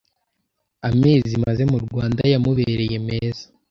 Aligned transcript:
amezi 0.89 1.33
maze 1.43 1.61
mu 1.71 1.77
Rwanda 1.85 2.21
yamubereye 2.31 2.97
meza. 3.07 3.43